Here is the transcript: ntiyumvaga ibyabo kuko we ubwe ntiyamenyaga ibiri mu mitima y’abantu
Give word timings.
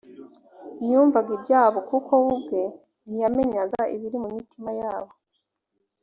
ntiyumvaga 0.79 1.29
ibyabo 1.37 1.79
kuko 1.89 2.11
we 2.23 2.27
ubwe 2.35 2.61
ntiyamenyaga 3.07 3.81
ibiri 3.95 4.17
mu 4.23 4.29
mitima 4.37 4.69
y’abantu 4.77 5.15